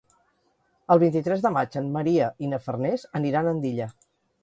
[0.95, 3.93] El vint-i-tres de maig en Maria i na Farners aniran a Andilla.